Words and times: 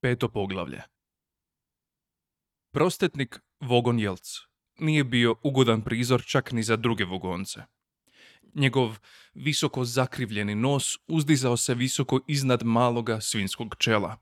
Peto 0.00 0.28
poglavlje. 0.28 0.82
Prostetnik 2.72 3.40
Vogon 3.60 3.98
Jelc 3.98 4.38
nije 4.78 5.04
bio 5.04 5.34
ugodan 5.42 5.82
prizor 5.82 6.24
čak 6.26 6.52
ni 6.52 6.62
za 6.62 6.76
druge 6.76 7.04
vogonce. 7.04 7.60
Njegov 8.54 8.98
visoko 9.34 9.84
zakrivljeni 9.84 10.54
nos 10.54 10.98
uzdizao 11.08 11.56
se 11.56 11.74
visoko 11.74 12.20
iznad 12.26 12.62
maloga 12.62 13.20
svinskog 13.20 13.74
čela. 13.78 14.16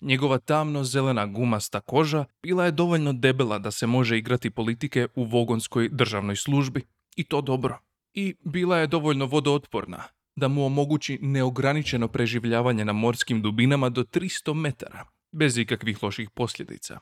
Njegova 0.00 0.38
tamno 0.38 0.84
zelena 0.84 1.26
gumasta 1.26 1.80
koža 1.80 2.24
bila 2.42 2.64
je 2.64 2.70
dovoljno 2.70 3.12
debela 3.12 3.58
da 3.58 3.70
se 3.70 3.86
može 3.86 4.18
igrati 4.18 4.50
politike 4.50 5.08
u 5.14 5.24
vogonskoj 5.24 5.88
državnoj 5.88 6.36
službi 6.36 6.86
i 7.16 7.24
to 7.24 7.40
dobro. 7.40 7.78
I 8.14 8.34
bila 8.44 8.78
je 8.78 8.86
dovoljno 8.86 9.26
vodootporna 9.26 10.02
da 10.36 10.48
mu 10.48 10.66
omogući 10.66 11.18
neograničeno 11.22 12.08
preživljavanje 12.08 12.84
na 12.84 12.92
morskim 12.92 13.42
dubinama 13.42 13.88
do 13.88 14.02
300 14.02 14.54
metara, 14.54 15.04
bez 15.32 15.58
ikakvih 15.58 16.02
loših 16.02 16.30
posljedica. 16.30 17.00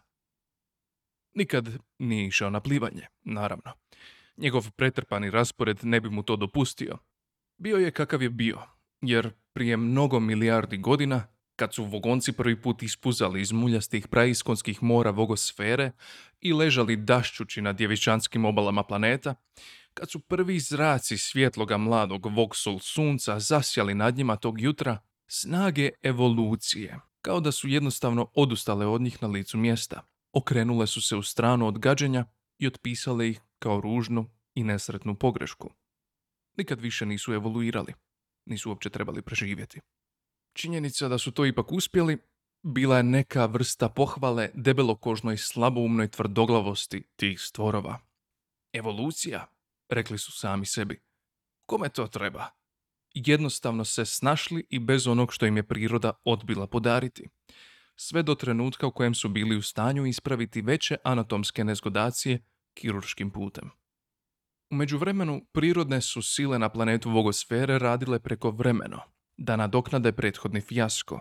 Nikad 1.35 1.69
nije 1.99 2.27
išao 2.27 2.51
na 2.51 2.61
plivanje, 2.61 3.07
naravno. 3.25 3.73
Njegov 4.37 4.71
pretrpani 4.71 5.31
raspored 5.31 5.79
ne 5.83 6.01
bi 6.01 6.11
mu 6.11 6.23
to 6.23 6.37
dopustio. 6.37 6.99
Bio 7.59 7.77
je 7.77 7.91
kakav 7.91 8.23
je 8.23 8.31
bio, 8.31 8.59
jer 9.01 9.31
prije 9.53 9.77
mnogo 9.77 10.21
milijardi 10.21 10.77
godina, 10.77 11.27
kad 11.57 11.75
su 11.75 11.85
vogonci 11.85 12.33
prvi 12.33 12.63
put 12.63 12.83
ispuzali 12.83 13.41
iz 13.41 13.53
muljastih 13.53 14.09
praiskonskih 14.09 14.83
mora 14.83 15.11
vogosfere 15.11 15.93
i 16.41 16.53
ležali 16.53 16.97
dašćući 16.97 17.63
na 17.63 17.73
djevičanskim 17.73 18.45
obalama 18.45 18.83
planeta, 18.83 19.35
kad 19.99 20.11
su 20.11 20.21
prvi 20.21 20.61
zraci 20.61 21.19
svjetloga 21.19 21.77
mladog 21.77 22.27
voksul 22.27 22.79
sunca 22.79 23.41
zasjali 23.41 23.95
nad 23.95 24.17
njima 24.17 24.37
tog 24.37 24.61
jutra, 24.61 24.99
snage 25.27 25.91
evolucije, 26.03 27.01
kao 27.21 27.41
da 27.41 27.53
su 27.53 27.69
jednostavno 27.69 28.31
odustale 28.35 28.87
od 28.87 29.01
njih 29.01 29.23
na 29.23 29.29
licu 29.29 29.59
mjesta. 29.59 30.07
Okrenule 30.33 30.87
su 30.87 31.03
se 31.03 31.17
u 31.17 31.23
stranu 31.23 31.67
od 31.67 31.79
gađenja 31.79 32.25
i 32.59 32.67
otpisale 32.67 33.29
ih 33.29 33.41
kao 33.59 33.81
ružnu 33.81 34.31
i 34.55 34.65
nesretnu 34.65 35.15
pogrešku. 35.15 35.71
Nikad 36.57 36.81
više 36.81 37.07
nisu 37.07 37.33
evoluirali, 37.33 37.95
nisu 38.47 38.71
uopće 38.71 38.91
trebali 38.91 39.23
preživjeti. 39.23 39.81
Činjenica 40.53 41.09
da 41.09 41.19
su 41.19 41.33
to 41.33 41.47
ipak 41.47 41.73
uspjeli 41.73 42.19
bila 42.63 42.97
je 42.97 43.03
neka 43.03 43.47
vrsta 43.47 43.89
pohvale 43.89 44.51
debelokožnoj 44.55 45.37
slaboumnoj 45.37 46.09
tvrdoglavosti 46.09 47.03
tih 47.17 47.41
stvorova. 47.41 47.99
Evolucija 48.73 49.58
rekli 49.89 50.19
su 50.19 50.33
sami 50.33 50.67
sebi. 50.67 51.01
Kome 51.67 51.89
to 51.89 52.07
treba? 52.07 52.47
Jednostavno 53.15 53.85
se 53.85 54.05
snašli 54.05 54.67
i 54.71 54.79
bez 54.79 55.07
onog 55.07 55.33
što 55.33 55.47
im 55.47 55.57
je 55.57 55.63
priroda 55.63 56.13
odbila 56.25 56.67
podariti. 56.67 57.29
Sve 57.97 58.23
do 58.23 58.35
trenutka 58.35 58.87
u 58.87 58.93
kojem 58.93 59.15
su 59.15 59.29
bili 59.29 59.57
u 59.57 59.63
stanju 59.63 60.07
ispraviti 60.07 60.63
veće 60.63 60.97
anatomske 61.05 61.65
nezgodacije 61.65 62.45
kirurškim 62.75 63.31
putem. 63.31 63.71
U 64.71 64.75
međuvremenu, 64.75 65.47
prirodne 65.53 66.01
su 66.01 66.23
sile 66.23 66.59
na 66.59 66.69
planetu 66.69 67.11
Vogosfere 67.11 67.79
radile 67.79 68.19
preko 68.19 68.51
vremeno, 68.51 69.01
da 69.37 69.57
nadoknade 69.57 70.13
prethodni 70.13 70.61
fijasko. 70.61 71.21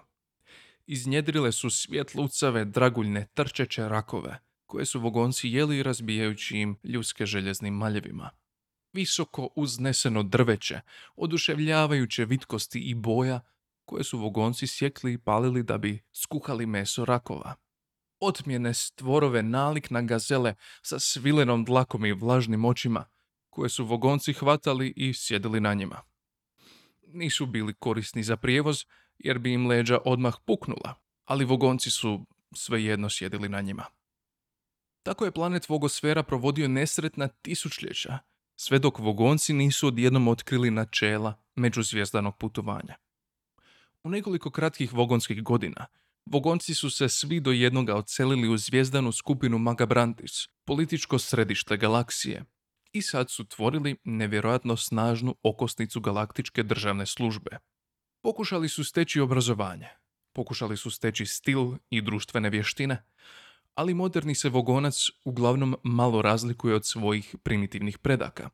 Iznjedrile 0.85 1.51
su 1.51 1.69
svjetlucave, 1.69 2.65
draguljne, 2.65 3.27
trčeće 3.33 3.89
rakove, 3.89 4.39
koje 4.65 4.85
su 4.85 4.99
vogonci 4.99 5.49
jeli 5.49 5.83
razbijajući 5.83 6.57
im 6.57 6.79
ljuske 6.83 7.25
željeznim 7.25 7.73
maljevima 7.73 8.29
visoko 8.97 9.49
uzneseno 9.55 10.23
drveće, 10.23 10.81
oduševljavajuće 11.15 12.25
vitkosti 12.25 12.79
i 12.79 12.95
boja 12.95 13.39
koje 13.85 14.03
su 14.03 14.17
vogonci 14.17 14.67
sjekli 14.67 15.13
i 15.13 15.17
palili 15.17 15.63
da 15.63 15.77
bi 15.77 16.03
skuhali 16.13 16.65
meso 16.65 17.05
rakova. 17.05 17.55
Otmjene 18.19 18.73
stvorove 18.73 19.43
nalik 19.43 19.89
na 19.89 20.01
gazele 20.01 20.55
sa 20.81 20.99
svilenom 20.99 21.65
dlakom 21.65 22.05
i 22.05 22.13
vlažnim 22.13 22.65
očima, 22.65 23.05
koje 23.49 23.69
su 23.69 23.85
vogonci 23.85 24.33
hvatali 24.33 24.93
i 24.95 25.13
sjedili 25.13 25.59
na 25.59 25.73
njima. 25.73 26.01
Nisu 27.07 27.45
bili 27.45 27.73
korisni 27.73 28.23
za 28.23 28.37
prijevoz, 28.37 28.85
jer 29.17 29.39
bi 29.39 29.53
im 29.53 29.67
leđa 29.67 29.99
odmah 30.05 30.35
puknula, 30.45 30.95
ali 31.25 31.45
vogonci 31.45 31.89
su 31.89 32.25
svejedno 32.55 33.09
sjedili 33.09 33.49
na 33.49 33.61
njima. 33.61 33.85
Tako 35.03 35.25
je 35.25 35.31
planet 35.31 35.69
Vogosfera 35.69 36.23
provodio 36.23 36.67
nesretna 36.67 37.27
tisućljeća, 37.27 38.19
sve 38.59 38.79
dok 38.79 38.99
vogonci 38.99 39.53
nisu 39.53 39.87
odjednom 39.87 40.27
otkrili 40.27 40.71
načela 40.71 41.43
međuzvjezdanog 41.55 42.37
putovanja. 42.37 42.95
U 44.03 44.09
nekoliko 44.09 44.51
kratkih 44.51 44.93
vogonskih 44.93 45.43
godina, 45.43 45.85
vogonci 46.25 46.73
su 46.73 46.89
se 46.89 47.09
svi 47.09 47.39
do 47.39 47.51
jednoga 47.51 47.95
odselili 47.95 48.49
u 48.49 48.57
zvijezdanu 48.57 49.11
skupinu 49.11 49.57
Magabrantis, 49.57 50.47
političko 50.65 51.19
središte 51.19 51.77
galaksije, 51.77 52.43
i 52.91 53.01
sad 53.01 53.29
su 53.29 53.45
tvorili 53.45 53.95
nevjerojatno 54.03 54.77
snažnu 54.77 55.35
okosnicu 55.43 56.01
galaktičke 56.01 56.63
državne 56.63 57.05
službe. 57.05 57.57
Pokušali 58.21 58.69
su 58.69 58.83
steći 58.83 59.19
obrazovanje, 59.19 59.87
pokušali 60.33 60.77
su 60.77 60.91
steći 60.91 61.25
stil 61.25 61.73
i 61.89 62.01
društvene 62.01 62.49
vještine, 62.49 63.03
ali 63.77 63.93
moderni 63.93 64.35
se 64.35 64.49
vogonac 64.49 65.09
uglavnom 65.25 65.75
malo 65.83 66.21
razlikuje 66.21 66.75
od 66.75 66.85
svojih 66.85 67.35
primitivnih 67.43 67.97
predaka. 67.97 68.49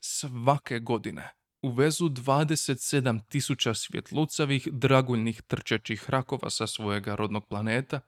Svake 0.00 0.78
godine 0.78 1.32
uvezu 1.62 2.08
27 2.08 3.20
tisuća 3.28 3.74
svjetlucavih 3.74 4.68
draguljnih 4.72 5.42
trčećih 5.42 6.10
rakova 6.10 6.50
sa 6.50 6.66
svojega 6.66 7.14
rodnog 7.14 7.48
planeta, 7.48 8.00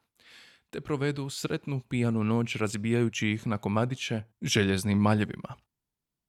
te 0.70 0.80
provedu 0.80 1.30
sretnu 1.30 1.80
pijanu 1.80 2.24
noć 2.24 2.56
razbijajući 2.56 3.28
ih 3.28 3.46
na 3.46 3.58
komadiće 3.58 4.22
željeznim 4.42 4.98
maljevima. 4.98 5.54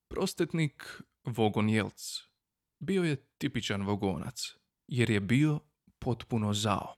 Prostetnik 0.09 1.01
Vogon 1.25 1.69
Jelc 1.69 2.21
bio 2.79 3.03
je 3.03 3.15
tipičan 3.37 3.81
vogonac, 3.81 4.55
jer 4.87 5.09
je 5.09 5.19
bio 5.19 5.59
potpuno 5.99 6.53
zao. 6.53 6.95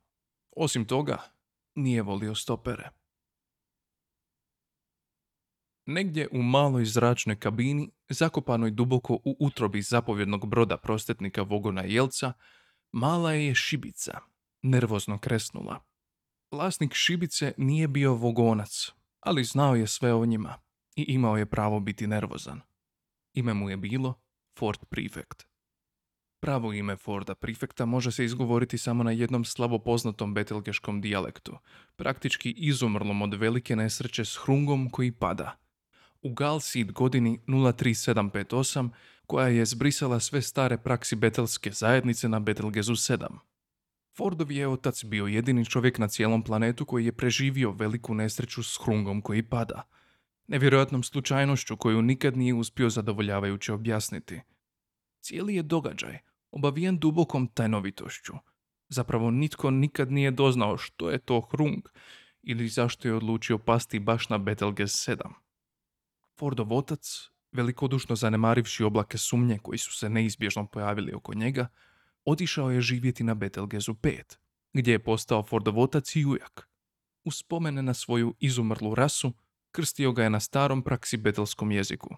Osim 0.56 0.86
toga, 0.86 1.18
nije 1.76 2.02
volio 2.02 2.36
stopere. 2.36 3.01
Negdje 5.92 6.28
u 6.32 6.42
maloj 6.42 6.86
zračnoj 6.86 7.36
kabini, 7.36 7.90
zakopanoj 8.10 8.72
duboko 8.72 9.14
u 9.14 9.36
utrobi 9.40 9.82
zapovjednog 9.82 10.48
broda 10.48 10.78
prostetnika 10.78 11.42
Vogona 11.42 11.82
Jelca, 11.82 12.34
mala 12.92 13.34
je 13.34 13.56
šibica, 13.56 14.20
nervozno 14.62 15.18
kresnula. 15.18 15.84
Vlasnik 16.52 16.94
šibice 16.94 17.54
nije 17.58 17.88
bio 17.88 18.14
vogonac, 18.14 18.92
ali 19.20 19.44
znao 19.44 19.76
je 19.76 19.88
sve 19.88 20.14
o 20.14 20.26
njima 20.26 20.56
i 20.96 21.04
imao 21.04 21.38
je 21.38 21.46
pravo 21.46 21.80
biti 21.80 22.08
nervozan. 22.08 22.62
Ime 23.34 23.54
mu 23.54 23.70
je 23.70 23.78
bilo 23.78 24.14
Ford 24.60 24.80
Prefect. 24.90 25.44
Pravo 26.40 26.74
ime 26.74 26.98
Forda 26.98 27.36
Prefekta 27.36 27.86
može 27.86 28.12
se 28.12 28.26
izgovoriti 28.26 28.78
samo 28.78 29.04
na 29.04 29.12
jednom 29.12 29.46
slabo 29.46 29.80
poznatom 29.80 30.34
betelgeškom 30.34 31.02
dijalektu, 31.02 31.58
praktički 31.96 32.52
izumrlom 32.52 33.22
od 33.22 33.34
velike 33.34 33.76
nesreće 33.76 34.26
s 34.26 34.38
hrungom 34.38 34.90
koji 34.90 35.12
pada– 35.12 35.58
u 36.22 36.34
Galsid 36.34 36.92
godini 36.92 37.40
03758 37.48 38.90
koja 39.26 39.48
je 39.48 39.66
zbrisala 39.66 40.20
sve 40.20 40.42
stare 40.42 40.78
praksi 40.78 41.16
betelske 41.16 41.72
zajednice 41.72 42.30
na 42.30 42.40
Betelgezu 42.40 42.94
7. 42.94 43.38
Fordov 44.18 44.52
je 44.52 44.68
otac 44.68 45.04
bio 45.04 45.26
jedini 45.26 45.66
čovjek 45.66 45.98
na 45.98 46.08
cijelom 46.08 46.44
planetu 46.44 46.86
koji 46.86 47.06
je 47.06 47.12
preživio 47.12 47.72
veliku 47.72 48.14
nesreću 48.14 48.64
s 48.64 48.80
hrungom 48.84 49.22
koji 49.22 49.44
pada. 49.44 49.84
Nevjerojatnom 50.48 51.04
slučajnošću 51.04 51.78
koju 51.78 52.02
nikad 52.02 52.38
nije 52.38 52.54
uspio 52.54 52.90
zadovoljavajuće 52.90 53.74
objasniti. 53.74 54.42
Cijeli 55.22 55.56
je 55.56 55.64
događaj 55.64 56.18
obavijen 56.52 57.00
dubokom 57.00 57.48
tajnovitošću. 57.48 58.34
Zapravo 58.90 59.32
nitko 59.32 59.72
nikad 59.72 60.12
nije 60.12 60.32
doznao 60.32 60.78
što 60.78 61.10
je 61.10 61.18
to 61.18 61.42
hrung 61.42 61.84
ili 62.44 62.68
zašto 62.68 63.08
je 63.08 63.14
odlučio 63.14 63.58
pasti 63.58 64.00
baš 64.00 64.30
na 64.30 64.38
Betelgez 64.38 64.90
7. 64.90 65.18
Fordov 66.42 66.74
otac, 66.74 67.30
velikodušno 67.52 68.16
zanemarivši 68.16 68.84
oblake 68.84 69.18
sumnje 69.18 69.58
koji 69.58 69.78
su 69.78 69.94
se 69.94 70.10
neizbježno 70.10 70.68
pojavili 70.68 71.14
oko 71.14 71.34
njega, 71.34 71.68
otišao 72.26 72.72
je 72.72 72.82
živjeti 72.82 73.24
na 73.24 73.34
Betelgezu 73.34 73.94
5, 73.94 74.38
gdje 74.74 74.92
je 74.92 75.04
postao 75.04 75.44
Fordov 75.44 75.80
otac 75.80 76.16
i 76.16 76.26
ujak. 76.26 76.70
U 77.24 77.32
spomene 77.32 77.82
na 77.82 77.94
svoju 77.94 78.36
izumrlu 78.40 78.96
rasu, 78.96 79.34
krstio 79.72 80.12
ga 80.12 80.24
je 80.24 80.30
na 80.30 80.40
starom 80.40 80.84
praksi 80.84 81.18
betelskom 81.18 81.72
jeziku. 81.72 82.16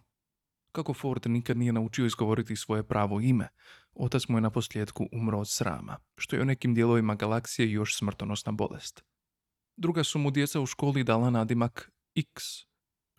Kako 0.72 0.94
Ford 0.94 1.28
nikad 1.28 1.58
nije 1.58 1.74
naučio 1.74 2.06
izgovoriti 2.06 2.56
svoje 2.56 2.84
pravo 2.84 3.20
ime, 3.20 3.48
otac 3.94 4.28
mu 4.28 4.38
je 4.38 4.42
na 4.42 4.50
posljedku 4.50 5.10
umro 5.12 5.40
od 5.40 5.50
srama, 5.50 5.98
što 6.16 6.36
je 6.36 6.42
u 6.42 6.46
nekim 6.46 6.74
dijelovima 6.74 7.16
galaksije 7.16 7.72
još 7.72 7.98
smrtonosna 7.98 8.52
bolest. 8.52 9.04
Druga 9.78 10.04
su 10.04 10.20
mu 10.20 10.32
djeca 10.32 10.62
u 10.62 10.66
školi 10.66 11.04
dala 11.04 11.30
nadimak 11.30 11.92
X, 12.16 12.44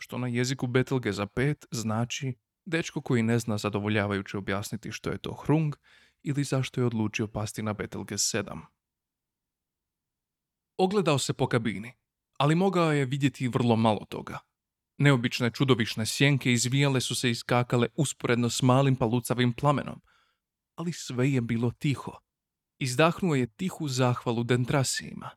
što 0.04 0.18
na 0.18 0.26
jeziku 0.28 0.68
za 1.12 1.26
pet 1.26 1.66
znači 1.70 2.34
dečko 2.64 3.00
koji 3.00 3.22
ne 3.22 3.38
zna 3.38 3.58
zadovoljavajuće 3.58 4.38
objasniti 4.38 4.92
što 4.92 5.10
je 5.10 5.18
to 5.18 5.32
hrung 5.32 5.76
ili 6.22 6.44
zašto 6.44 6.80
je 6.80 6.86
odlučio 6.86 7.26
pasti 7.26 7.62
na 7.62 7.72
Betelge 7.72 8.14
7. 8.14 8.60
Ogledao 10.76 11.18
se 11.18 11.32
po 11.32 11.46
kabini, 11.46 11.92
ali 12.38 12.54
mogao 12.54 12.92
je 12.92 13.04
vidjeti 13.04 13.48
vrlo 13.48 13.76
malo 13.76 14.04
toga. 14.08 14.38
Neobične 14.98 15.50
čudovišne 15.50 16.06
sjenke 16.06 16.52
izvijale 16.52 17.00
su 17.00 17.14
se 17.14 17.30
i 17.30 17.34
skakale 17.34 17.88
usporedno 17.96 18.50
s 18.50 18.62
malim 18.62 18.96
palucavim 18.96 19.52
plamenom, 19.52 20.00
ali 20.74 20.92
sve 20.92 21.32
je 21.32 21.40
bilo 21.40 21.70
tiho. 21.70 22.12
Izdahnuo 22.78 23.34
je 23.34 23.46
tihu 23.46 23.88
zahvalu 23.88 24.44
dentrasijima. 24.44 25.30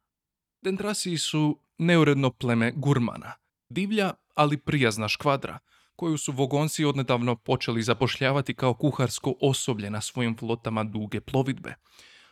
Dentrasiji 0.62 1.18
su 1.18 1.60
neuredno 1.78 2.32
pleme 2.32 2.72
gurmana, 2.76 3.34
divlja, 3.70 4.14
ali 4.38 4.58
prijazna 4.58 5.08
škvadra, 5.08 5.60
koju 5.96 6.18
su 6.18 6.32
vogonci 6.32 6.86
odnedavno 6.86 7.36
počeli 7.36 7.84
zapošljavati 7.84 8.54
kao 8.54 8.74
kuharsko 8.74 9.34
osoblje 9.42 9.90
na 9.90 10.02
svojim 10.02 10.38
flotama 10.38 10.84
duge 10.84 11.22
plovidbe, 11.22 11.76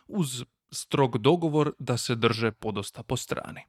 uz 0.06 0.44
strog 0.70 1.18
dogovor 1.18 1.72
da 1.78 1.96
se 1.96 2.14
drže 2.14 2.52
podosta 2.52 3.02
po 3.02 3.16
strani. 3.16 3.60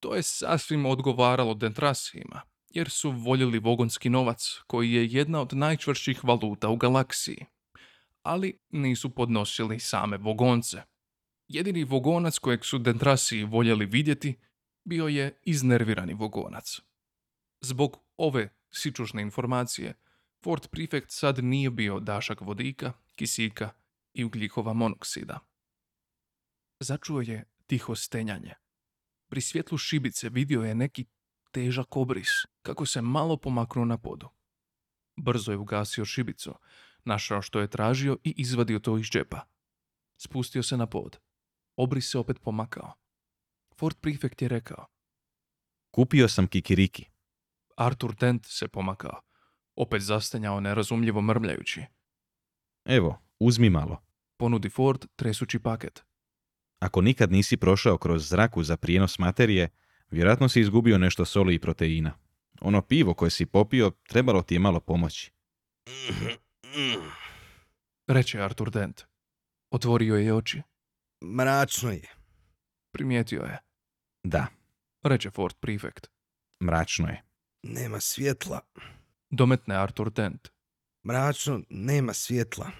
To 0.00 0.14
je 0.14 0.22
sasvim 0.22 0.86
odgovaralo 0.86 1.54
dentrasijima, 1.54 2.40
jer 2.70 2.90
su 2.90 3.10
voljeli 3.10 3.58
vogonski 3.58 4.10
novac, 4.10 4.60
koji 4.66 4.92
je 4.92 5.06
jedna 5.06 5.40
od 5.40 5.52
najčvršćih 5.52 6.24
valuta 6.24 6.68
u 6.68 6.76
galaksiji. 6.76 7.46
Ali 8.22 8.58
nisu 8.70 9.10
podnosili 9.10 9.80
same 9.80 10.16
vogonce. 10.16 10.82
Jedini 11.48 11.84
vogonac 11.84 12.38
kojeg 12.38 12.64
su 12.64 12.78
dentrasiji 12.78 13.44
voljeli 13.44 13.86
vidjeti 13.86 14.38
bio 14.84 15.08
je 15.08 15.40
iznervirani 15.42 16.14
vogonac. 16.14 16.80
Zbog 17.66 17.96
ove 18.16 18.48
sičušne 18.70 19.22
informacije, 19.22 19.94
Fort 20.44 20.70
Prefect 20.70 21.10
sad 21.10 21.44
nije 21.44 21.70
bio 21.70 22.00
dašak 22.00 22.40
vodika, 22.40 22.92
kisika 23.16 23.70
i 24.14 24.24
ugljikova 24.24 24.72
monoksida. 24.72 25.38
Začuo 26.80 27.20
je 27.20 27.44
tiho 27.66 27.94
stenjanje. 27.94 28.54
Pri 29.28 29.40
svjetlu 29.40 29.78
šibice 29.78 30.28
vidio 30.28 30.62
je 30.62 30.74
neki 30.74 31.04
težak 31.50 31.96
obris, 31.96 32.28
kako 32.62 32.86
se 32.86 33.02
malo 33.02 33.36
pomaknuo 33.36 33.84
na 33.84 33.98
podu. 33.98 34.28
Brzo 35.16 35.52
je 35.52 35.58
ugasio 35.58 36.04
šibicu, 36.04 36.54
našao 37.04 37.42
što 37.42 37.60
je 37.60 37.70
tražio 37.70 38.16
i 38.24 38.34
izvadio 38.36 38.78
to 38.78 38.98
iz 38.98 39.06
džepa. 39.06 39.40
Spustio 40.16 40.62
se 40.62 40.76
na 40.76 40.86
pod. 40.86 41.18
Obris 41.76 42.10
se 42.10 42.18
opet 42.18 42.40
pomakao. 42.42 42.92
Fort 43.78 44.00
Prefect 44.00 44.42
je 44.42 44.48
rekao. 44.48 44.86
Kupio 45.90 46.28
sam 46.28 46.46
kikiriki. 46.46 47.15
Arthur 47.76 48.14
Dent 48.14 48.46
se 48.46 48.68
pomakao. 48.68 49.20
Opet 49.76 50.02
zastanjao 50.02 50.60
nerazumljivo 50.60 51.20
mrmljajući. 51.20 51.82
Evo, 52.84 53.22
uzmi 53.38 53.70
malo. 53.70 54.02
Ponudi 54.36 54.68
Ford 54.68 55.06
tresući 55.16 55.58
paket. 55.58 56.04
Ako 56.78 57.00
nikad 57.00 57.32
nisi 57.32 57.56
prošao 57.56 57.98
kroz 57.98 58.28
zraku 58.28 58.62
za 58.62 58.76
prijenos 58.76 59.18
materije, 59.18 59.68
vjerojatno 60.10 60.48
si 60.48 60.60
izgubio 60.60 60.98
nešto 60.98 61.24
soli 61.24 61.54
i 61.54 61.58
proteina. 61.58 62.18
Ono 62.60 62.82
pivo 62.82 63.14
koje 63.14 63.30
si 63.30 63.46
popio 63.46 63.90
trebalo 64.08 64.42
ti 64.42 64.54
je 64.54 64.58
malo 64.58 64.80
pomoći. 64.80 65.32
Reče 68.08 68.40
Arthur 68.40 68.70
Dent. 68.70 69.02
Otvorio 69.70 70.16
je 70.16 70.34
oči. 70.34 70.62
Mračno 71.24 71.90
je. 71.90 72.14
Primijetio 72.92 73.42
je. 73.42 73.58
Da, 74.24 74.46
Reče 75.02 75.30
Ford 75.30 75.54
Prefect. 75.60 76.06
mračno 76.60 77.08
je. 77.08 77.22
Nema 77.68 78.00
svjetla. 78.00 78.60
Dometne 79.30 79.74
Arthur 79.74 80.12
Dent. 80.12 80.48
Mračno, 81.06 81.60
nema 81.70 82.12
svjetla. 82.12 82.70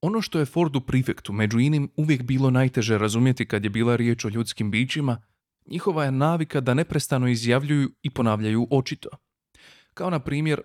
Ono 0.00 0.22
što 0.22 0.38
je 0.38 0.46
Fordu 0.46 0.80
Prefectu 0.80 1.32
među 1.32 1.58
inim 1.58 1.90
uvijek 1.96 2.22
bilo 2.22 2.50
najteže 2.50 2.98
razumjeti 2.98 3.48
kad 3.48 3.64
je 3.64 3.70
bila 3.70 3.96
riječ 3.96 4.24
o 4.24 4.28
ljudskim 4.28 4.70
bićima, 4.70 5.22
njihova 5.66 6.04
je 6.04 6.12
navika 6.12 6.60
da 6.60 6.74
neprestano 6.74 7.28
izjavljuju 7.28 7.90
i 8.02 8.10
ponavljaju 8.10 8.66
očito. 8.70 9.08
Kao 9.94 10.10
na 10.10 10.20
primjer, 10.20 10.62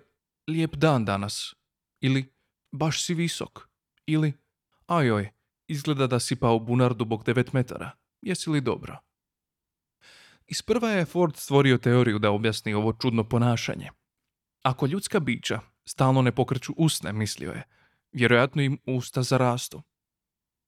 lijep 0.48 0.74
dan 0.74 1.04
danas. 1.04 1.54
Ili, 2.00 2.32
baš 2.72 3.04
si 3.04 3.14
visok. 3.14 3.68
Ili, 4.06 4.32
ajoj, 4.86 5.30
izgleda 5.68 6.06
da 6.06 6.20
si 6.20 6.36
pao 6.36 6.58
bunar 6.58 6.94
dubog 6.94 7.24
9 7.24 7.48
metara. 7.52 7.90
Jesi 8.22 8.50
li 8.50 8.60
dobro? 8.60 8.98
Isprva 10.46 10.88
je 10.88 11.04
Ford 11.04 11.36
stvorio 11.36 11.78
teoriju 11.78 12.18
da 12.18 12.30
objasni 12.30 12.74
ovo 12.74 12.92
čudno 12.92 13.24
ponašanje. 13.24 13.90
Ako 14.62 14.86
ljudska 14.86 15.20
bića 15.20 15.60
stalno 15.84 16.22
ne 16.22 16.32
pokreću 16.32 16.72
usne, 16.76 17.12
mislio 17.12 17.50
je, 17.50 17.62
vjerojatno 18.12 18.62
im 18.62 18.78
usta 18.86 19.22
zarastu. 19.22 19.82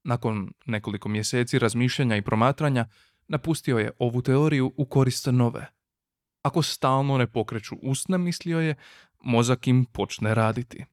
Nakon 0.04 0.52
nekoliko 0.66 1.08
mjeseci 1.08 1.58
razmišljanja 1.58 2.16
i 2.16 2.22
promatranja, 2.22 2.88
napustio 3.28 3.78
je 3.78 3.90
ovu 3.98 4.22
teoriju 4.22 4.72
u 4.76 4.86
korist 4.86 5.26
nove. 5.26 5.66
Ako 6.42 6.62
stalno 6.62 7.18
ne 7.18 7.26
pokreću 7.26 7.76
usne, 7.82 8.18
mislio 8.18 8.60
je, 8.60 8.74
mozak 9.20 9.66
im 9.66 9.84
počne 9.84 10.34
raditi. 10.34 10.84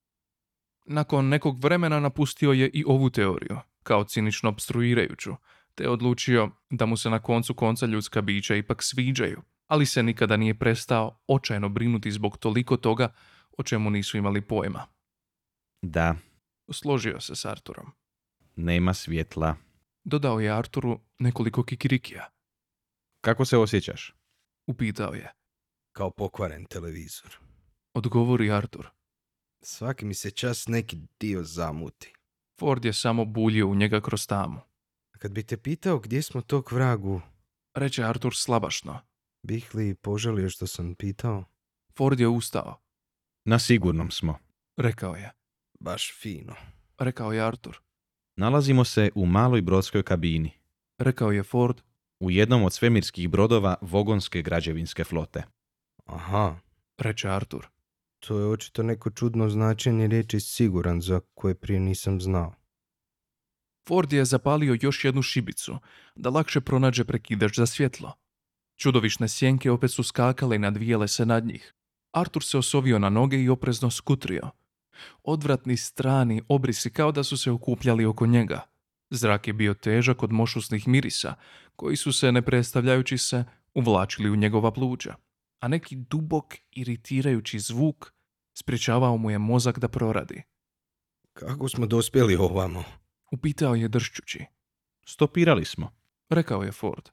Nakon 0.86 1.28
nekog 1.28 1.64
vremena 1.64 2.00
napustio 2.00 2.52
je 2.52 2.70
i 2.74 2.84
ovu 2.88 3.10
teoriju, 3.10 3.58
kao 3.84 4.04
cinično 4.04 4.50
obstruirajuću, 4.50 5.36
te 5.76 5.90
odlučio 5.90 6.50
da 6.70 6.86
mu 6.86 6.98
se 6.98 7.10
na 7.10 7.20
koncu 7.20 7.54
konca 7.54 7.86
ljudska 7.86 8.22
bića 8.22 8.56
ipak 8.56 8.84
sviđaju, 8.84 9.42
ali 9.68 9.86
se 9.86 10.04
nikada 10.04 10.38
nije 10.38 10.60
prestao 10.60 11.20
očajno 11.28 11.70
brinuti 11.70 12.12
zbog 12.12 12.38
toliko 12.38 12.78
toga 12.78 13.14
o 13.58 13.64
čemu 13.64 13.90
nisu 13.90 14.18
imali 14.18 14.42
pojma. 14.42 14.86
Da, 15.82 16.16
Složio 16.72 17.20
se 17.20 17.36
s 17.36 17.46
Arturom. 17.46 17.92
nema 18.56 18.94
svjetla. 18.94 19.56
Dodao 20.04 20.40
je 20.40 20.52
Arturu 20.52 21.00
nekoliko 21.20 21.64
kikirikija. 21.64 22.30
Kako 23.22 23.46
se 23.46 23.58
osjećaš? 23.58 24.14
Upitao 24.68 25.14
je. 25.14 25.32
Kao 25.92 26.12
pokvaren 26.12 26.66
televizor. 26.66 27.38
Odgovori 27.94 28.52
Artur. 28.52 28.90
Svaki 29.62 30.06
mi 30.06 30.14
se 30.14 30.32
čas 30.32 30.68
neki 30.68 30.98
dio 31.20 31.44
zamuti. 31.44 32.14
Ford 32.60 32.86
je 32.86 32.94
samo 32.94 33.26
buljio 33.26 33.68
u 33.68 33.76
njega 33.76 34.02
kroz 34.02 34.28
tamu. 34.28 34.60
Kad 35.24 35.32
bi 35.32 35.44
te 35.44 35.58
pitao 35.58 36.00
gdje 36.00 36.22
smo 36.22 36.42
tog 36.42 36.72
vragu, 36.72 37.22
Reče 37.74 38.04
Artur 38.04 38.36
slabašno. 38.36 39.00
bih 39.44 39.76
li 39.76 39.96
poželio 39.96 40.50
što 40.50 40.68
sam 40.68 40.96
pitao? 40.96 41.44
Ford 41.98 42.20
je 42.20 42.28
ustao. 42.28 42.76
Na 43.46 43.60
sigurnom 43.60 44.12
smo. 44.12 44.38
Rekao 44.78 45.16
je. 45.16 45.32
Baš 45.80 46.14
fino. 46.22 46.56
Rekao 46.98 47.34
je 47.34 47.42
Artur. 47.42 47.80
Nalazimo 48.36 48.86
se 48.86 49.12
u 49.16 49.26
maloj 49.26 49.62
brodskoj 49.62 50.04
kabini, 50.04 50.52
Rekao 50.98 51.32
je 51.32 51.44
Ford. 51.44 51.82
u 52.20 52.32
jednom 52.32 52.64
od 52.64 52.74
svemirskih 52.74 53.30
brodova 53.30 53.76
vogonske 53.82 54.42
građevinske 54.42 55.04
flote. 55.04 55.44
Aha, 56.06 56.56
Reče 56.98 57.30
Artur. 57.30 57.68
to 58.20 58.40
je 58.40 58.46
očito 58.46 58.84
neko 58.84 59.10
čudno 59.10 59.50
značenje 59.50 60.08
riječi 60.08 60.40
siguran 60.40 61.02
za 61.02 61.22
koje 61.34 61.56
prije 61.56 61.80
nisam 61.80 62.22
znao. 62.22 62.54
Ford 63.88 64.14
je 64.14 64.26
zapalio 64.26 64.78
još 64.82 65.06
jednu 65.06 65.22
šibicu, 65.22 65.78
da 66.16 66.30
lakše 66.30 66.62
pronađe 66.62 67.04
prekidač 67.04 67.56
za 67.56 67.66
svjetlo. 67.66 68.14
Čudovišne 68.78 69.28
sjenke 69.28 69.72
opet 69.72 69.92
su 69.92 70.04
skakale 70.04 70.56
i 70.56 70.60
nadvijele 70.60 71.08
se 71.08 71.26
nad 71.26 71.46
njih. 71.46 71.74
Artur 72.12 72.44
se 72.44 72.58
osovio 72.58 73.00
na 73.00 73.10
noge 73.10 73.38
i 73.38 73.50
oprezno 73.50 73.92
skutrio. 73.92 74.50
Odvratni 75.24 75.78
strani 75.78 76.42
obrisi 76.48 76.90
kao 76.90 77.12
da 77.12 77.24
su 77.24 77.38
se 77.38 77.52
okupljali 77.52 78.06
oko 78.06 78.26
njega. 78.26 78.62
Zrak 79.10 79.48
je 79.48 79.54
bio 79.54 79.74
težak 79.74 80.24
od 80.24 80.32
mošusnih 80.32 80.88
mirisa, 80.88 81.36
koji 81.76 81.96
su 81.96 82.14
se, 82.14 82.32
ne 82.32 82.42
predstavljajući 82.42 83.18
se, 83.18 83.44
uvlačili 83.74 84.30
u 84.30 84.36
njegova 84.36 84.72
pluća. 84.72 85.16
A 85.60 85.68
neki 85.68 85.96
dubok, 85.96 86.56
iritirajući 86.72 87.60
zvuk 87.60 88.12
sprječavao 88.54 89.18
mu 89.18 89.32
je 89.32 89.38
mozak 89.38 89.80
da 89.80 89.88
proradi. 89.88 90.44
Kako 91.34 91.70
smo 91.70 91.86
dospjeli 91.86 92.36
ovamo? 92.36 92.84
Upitao 93.34 93.76
je 93.76 93.88
dršćući. 93.88 94.46
Stopirali 95.06 95.66
smo. 95.66 95.92
Rekao 96.30 96.64
je 96.64 96.72
Ford. 96.72 97.10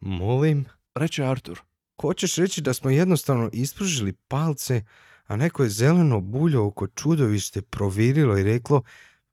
Molim? 0.00 0.64
Reče 0.94 1.24
Artur. 1.24 1.60
Hoćeš 2.00 2.36
reći 2.36 2.60
da 2.60 2.74
smo 2.74 2.90
jednostavno 2.90 3.50
ispružili 3.52 4.12
palce, 4.12 4.84
a 5.26 5.36
neko 5.36 5.62
je 5.62 5.68
zeleno 5.68 6.20
buljo 6.20 6.66
oko 6.66 6.86
čudovište 6.86 7.62
provirilo 7.62 8.38
i 8.38 8.42
reklo 8.42 8.82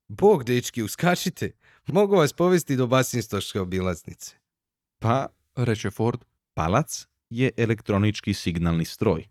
Bog, 0.07 0.43
dečki, 0.43 0.83
uskačite, 0.83 1.51
mogu 1.88 2.15
vas 2.15 2.33
povesti 2.33 2.75
do 2.75 2.88
Basinstoške 2.88 3.59
obilaznice. 3.59 4.36
Pa, 5.00 5.27
Reče 5.55 5.91
Ford. 5.91 6.19
palac 6.53 7.07
je 7.29 7.51
elektronički 7.57 8.33
signalni 8.33 8.86
stroj. 8.86 9.27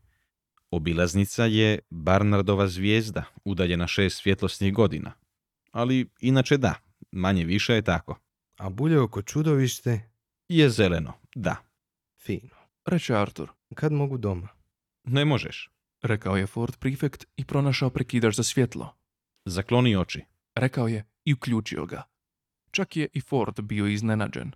Obilaznica 0.71 1.45
je 1.45 1.78
Barnardova 1.90 2.69
zvijezda, 2.69 3.25
udaljena 3.45 3.87
šest 3.87 4.23
svjetlosnih 4.23 4.75
godina. 4.75 5.12
Ali 5.71 6.09
inače 6.21 6.57
da, 6.57 6.88
manje 7.12 7.45
više 7.45 7.73
je 7.75 7.83
tako. 7.83 8.19
A 8.57 8.69
bulje 8.69 9.00
oko 9.00 9.23
čudovište? 9.23 10.11
Je 10.49 10.71
zeleno, 10.71 11.12
da. 11.35 11.57
Fino. 12.23 12.57
Reče 12.87 13.15
Artur. 13.15 13.50
Kad 13.75 13.93
mogu 13.93 14.19
doma? 14.19 14.49
Ne 15.05 15.25
možeš. 15.25 15.71
Rekao 16.03 16.37
je 16.37 16.47
Ford 16.47 16.77
Prefect 16.79 17.25
i 17.37 17.45
pronašao 17.45 17.91
prekidač 17.91 18.35
za 18.35 18.43
svjetlo. 18.43 18.95
Zakloni 19.45 19.97
oči. 19.97 20.25
Rekao 20.55 20.88
je 20.88 21.05
i 21.25 21.33
uključio 21.33 21.87
ga. 21.87 22.03
Čak 22.71 22.97
je 22.97 23.09
i 23.12 23.21
Ford 23.21 23.61
bio 23.61 23.87
iznenađen. 23.87 24.53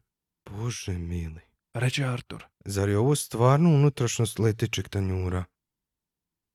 Bože 0.51 0.93
mili. 0.93 1.41
reče 1.75 2.05
Artur. 2.05 2.45
Zar 2.65 2.89
je 2.89 2.99
ovo 2.99 3.15
stvarno 3.15 3.71
unutrašnjost 3.71 4.39
letećeg 4.39 4.89
tanjura? 4.89 5.45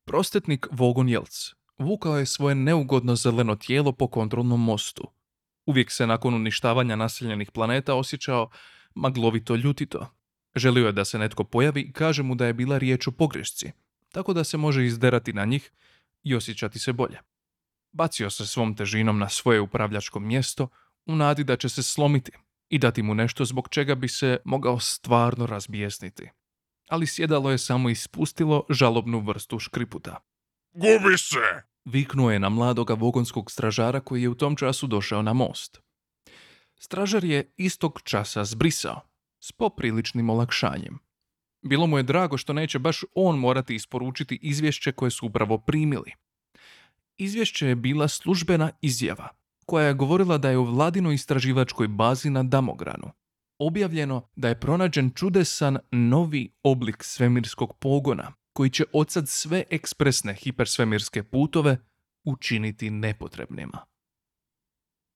Prostetnik 0.06 0.68
Vogon 0.72 1.10
Jelc 1.10 1.54
vukao 1.78 2.18
je 2.18 2.26
svoje 2.26 2.56
neugodno 2.56 3.16
zeleno 3.16 3.56
tijelo 3.56 3.92
po 3.92 4.08
kontrolnom 4.08 4.64
mostu. 4.64 5.12
Uvijek 5.68 5.92
se 5.92 6.08
nakon 6.08 6.34
uništavanja 6.34 6.96
naseljenih 6.96 7.52
planeta 7.52 7.96
osjećao 7.96 8.50
maglovito 8.96 9.56
ljutito. 9.56 10.08
Želio 10.56 10.86
je 10.86 10.92
da 10.92 11.06
se 11.06 11.20
netko 11.20 11.44
pojavi 11.44 11.82
i 11.82 11.92
kaže 11.92 12.24
mu 12.24 12.36
da 12.36 12.46
je 12.46 12.54
bila 12.54 12.78
riječ 12.78 13.08
o 13.08 13.12
pogrešci, 13.12 13.72
tako 14.12 14.34
da 14.34 14.44
se 14.44 14.58
može 14.58 14.86
izderati 14.86 15.34
na 15.34 15.46
njih 15.46 15.72
i 16.24 16.36
osjećati 16.36 16.80
se 16.80 16.94
bolje. 16.94 17.20
Bacio 17.92 18.30
se 18.30 18.46
svom 18.46 18.76
težinom 18.76 19.20
na 19.20 19.30
svoje 19.30 19.62
upravljačko 19.62 20.20
mjesto 20.20 20.68
u 21.06 21.16
nadi 21.16 21.44
da 21.44 21.56
će 21.56 21.70
se 21.70 21.84
slomiti 21.84 22.32
i 22.70 22.80
dati 22.80 23.04
mu 23.04 23.14
nešto 23.14 23.46
zbog 23.46 23.70
čega 23.70 23.96
bi 23.96 24.08
se 24.08 24.38
mogao 24.46 24.80
stvarno 24.80 25.46
razbijesniti. 25.46 26.30
Ali 26.90 27.08
sjedalo 27.08 27.52
je 27.52 27.58
samo 27.58 27.90
ispustilo 27.90 28.66
žalobnu 28.70 29.20
vrstu 29.20 29.60
škriputa. 29.60 30.20
Gubi 30.74 31.18
se! 31.18 31.64
Viknuo 31.88 32.32
je 32.32 32.40
na 32.40 32.50
mladoga 32.50 32.94
vogonskog 32.94 33.52
stražara 33.52 34.00
koji 34.00 34.22
je 34.22 34.30
u 34.30 34.36
tom 34.36 34.56
času 34.56 34.88
došao 34.88 35.22
na 35.22 35.34
most. 35.34 35.82
Stražar 36.76 37.24
je 37.24 37.54
istog 37.58 38.02
časa 38.04 38.44
zbrisao, 38.44 39.02
s 39.40 39.52
popriličnim 39.52 40.30
olakšanjem. 40.30 41.00
Bilo 41.62 41.88
mu 41.88 41.98
je 41.98 42.04
drago 42.04 42.38
što 42.38 42.54
neće 42.54 42.80
baš 42.80 43.04
on 43.16 43.40
morati 43.40 43.76
isporučiti 43.76 44.40
izvješće 44.42 44.92
koje 44.92 45.12
su 45.12 45.26
upravo 45.26 45.58
primili. 45.58 46.12
Izvješće 47.18 47.68
je 47.68 47.76
bila 47.76 48.08
službena 48.08 48.72
izjava, 48.82 49.30
koja 49.66 49.88
je 49.88 49.94
govorila 49.94 50.38
da 50.38 50.50
je 50.50 50.58
u 50.58 50.66
vladinoj 50.66 51.16
istraživačkoj 51.16 51.88
bazi 51.88 52.30
na 52.30 52.44
Damogranu 52.44 53.12
objavljeno 53.60 54.30
da 54.36 54.48
je 54.48 54.60
pronađen 54.60 55.12
čudesan 55.16 55.78
novi 55.92 56.54
oblik 56.64 57.04
svemirskog 57.04 57.78
pogona 57.80 58.34
koji 58.58 58.70
će 58.70 58.84
odsad 58.94 59.30
sve 59.30 59.64
ekspresne 59.70 60.34
hipersvemirske 60.34 61.24
putove 61.24 61.78
učiniti 62.24 62.90
nepotrebnima. 62.90 63.86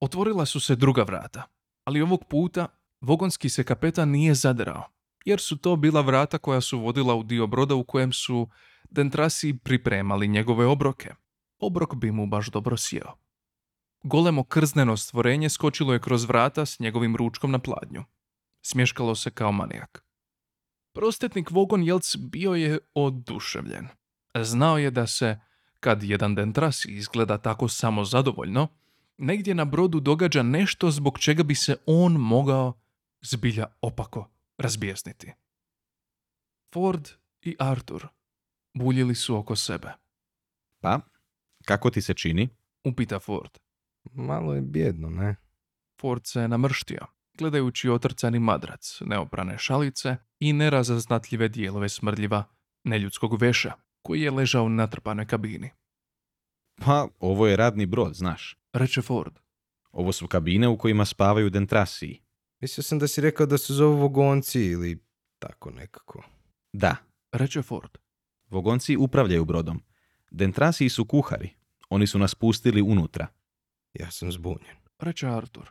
Otvorila 0.00 0.46
su 0.46 0.60
se 0.60 0.76
druga 0.76 1.02
vrata, 1.02 1.42
ali 1.84 2.02
ovog 2.02 2.24
puta 2.28 2.66
vogonski 3.00 3.48
se 3.48 3.64
kapetan 3.64 4.10
nije 4.10 4.34
zadrao, 4.34 4.84
jer 5.24 5.40
su 5.40 5.58
to 5.58 5.76
bila 5.76 6.00
vrata 6.00 6.38
koja 6.38 6.60
su 6.60 6.78
vodila 6.78 7.14
u 7.14 7.22
dio 7.22 7.46
broda 7.46 7.74
u 7.74 7.84
kojem 7.84 8.12
su 8.12 8.48
dentrasi 8.90 9.58
pripremali 9.64 10.28
njegove 10.28 10.66
obroke. 10.66 11.14
Obrok 11.58 11.94
bi 11.94 12.10
mu 12.10 12.26
baš 12.26 12.50
dobro 12.50 12.76
sjeo. 12.76 13.12
Golemo 14.02 14.44
krzneno 14.44 14.96
stvorenje 14.96 15.48
skočilo 15.48 15.92
je 15.92 16.00
kroz 16.00 16.24
vrata 16.24 16.66
s 16.66 16.78
njegovim 16.78 17.16
ručkom 17.16 17.50
na 17.50 17.58
pladnju. 17.58 18.04
Smješkalo 18.60 19.14
se 19.14 19.30
kao 19.30 19.52
manijak. 19.52 20.11
Prostetnik 20.92 21.50
Vogon 21.50 21.82
Jelc 21.82 22.16
bio 22.16 22.54
je 22.54 22.78
oduševljen. 22.94 23.88
Znao 24.42 24.78
je 24.78 24.90
da 24.90 25.06
se, 25.06 25.40
kad 25.80 26.02
jedan 26.02 26.34
dentras 26.34 26.84
izgleda 26.84 27.38
tako 27.38 27.68
samozadovoljno, 27.68 28.68
negdje 29.18 29.54
na 29.54 29.64
brodu 29.64 30.00
događa 30.00 30.42
nešto 30.42 30.90
zbog 30.90 31.18
čega 31.18 31.42
bi 31.42 31.54
se 31.54 31.76
on 31.86 32.12
mogao 32.12 32.80
zbilja 33.20 33.66
opako 33.80 34.30
razbijesniti. 34.58 35.32
Ford 36.72 37.08
i 37.42 37.56
Arthur 37.58 38.08
buljili 38.74 39.14
su 39.14 39.36
oko 39.36 39.56
sebe. 39.56 39.92
Pa, 40.80 41.00
kako 41.64 41.90
ti 41.90 42.02
se 42.02 42.14
čini? 42.14 42.48
Upita 42.84 43.18
Ford. 43.18 43.58
Malo 44.12 44.54
je 44.54 44.60
bjedno, 44.60 45.10
ne? 45.10 45.36
Ford 46.00 46.22
se 46.24 46.48
namrštio, 46.48 47.06
gledajući 47.38 47.88
otrcani 47.88 48.38
madrac, 48.38 49.00
neoprane 49.00 49.58
šalice 49.58 50.16
i 50.42 50.52
nerazaznatljive 50.52 51.48
dijelove 51.48 51.88
smrdljiva 51.88 52.44
neljudskog 52.84 53.40
veša, 53.42 53.72
koji 54.02 54.20
je 54.20 54.30
ležao 54.30 54.64
u 54.64 54.68
natrpanoj 54.68 55.26
kabini. 55.26 55.70
Pa, 56.84 57.08
ovo 57.20 57.46
je 57.46 57.56
radni 57.56 57.86
brod, 57.86 58.14
znaš. 58.14 58.56
Reče 58.72 59.02
Ford. 59.02 59.38
Ovo 59.92 60.12
su 60.12 60.26
kabine 60.28 60.68
u 60.68 60.78
kojima 60.78 61.04
spavaju 61.04 61.50
dentrasiji. 61.50 62.20
Mislio 62.60 62.82
sam 62.82 62.98
da 62.98 63.08
si 63.08 63.20
rekao 63.20 63.46
da 63.46 63.58
se 63.58 63.74
zovu 63.74 63.96
vogonci 63.96 64.60
ili 64.64 65.04
tako 65.38 65.70
nekako. 65.70 66.22
Da, 66.72 66.96
Reče 67.32 67.62
Ford. 67.62 67.98
vogonci 68.50 68.96
upravljaju 68.96 69.44
brodom. 69.44 69.82
Dentrasiji 70.30 70.88
su 70.88 71.04
kuhari. 71.04 71.50
Oni 71.88 72.06
su 72.06 72.18
nas 72.18 72.34
pustili 72.34 72.82
unutra. 72.82 73.26
Ja 73.94 74.10
sam 74.10 74.32
zbunjen. 74.32 74.76
Reče 74.98 75.26
Artur. 75.28 75.70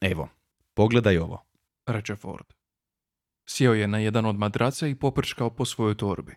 Evo, 0.00 0.28
pogledaj 0.74 1.18
ovo. 1.18 1.44
Reče 1.86 2.16
Ford. 2.16 2.46
Sjeo 3.52 3.74
je 3.74 3.88
na 3.88 3.98
jedan 3.98 4.26
od 4.26 4.38
madraca 4.38 4.86
i 4.86 4.94
poprčkao 4.94 5.50
po 5.50 5.64
svojoj 5.64 5.96
torbi. 5.96 6.34